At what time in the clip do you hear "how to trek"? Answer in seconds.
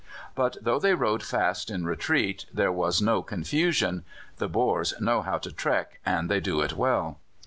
5.21-5.99